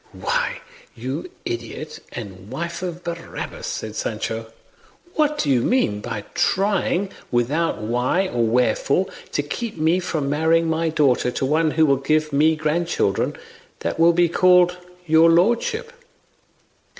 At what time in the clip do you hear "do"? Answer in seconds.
5.37-5.47